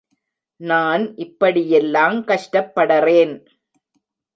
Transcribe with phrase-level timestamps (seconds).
[0.59, 3.35] நான் இப்படியெல்லாங் கஷ்டப்படறேன்.